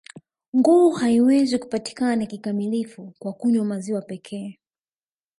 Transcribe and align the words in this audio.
Nguvu 0.55 0.89
haiwezi 0.91 1.59
kupatikana 1.59 2.25
kikamilifu 2.25 3.13
kwa 3.19 3.33
kunywa 3.33 3.65
maziwa 3.65 4.01
pekee 4.01 4.59